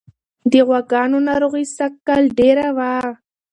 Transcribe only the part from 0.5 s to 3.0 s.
د غواګانو ناروغي سږکال ډېره وه.